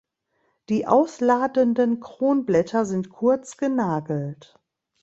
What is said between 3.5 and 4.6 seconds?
genagelt.